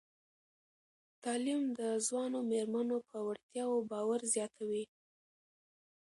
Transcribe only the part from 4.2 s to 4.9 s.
زیاتوي.